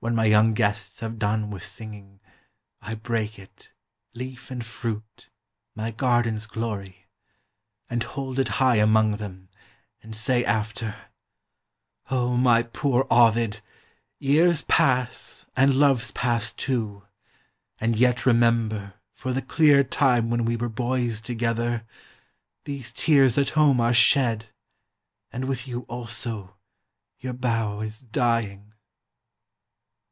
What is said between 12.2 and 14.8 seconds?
my poor Ovid, "Years